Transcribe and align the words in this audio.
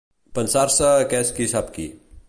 Pensar-se 0.37 0.89
que 1.13 1.21
és 1.27 1.33
qui 1.39 1.49
sap 1.53 1.71
qui. 1.77 1.91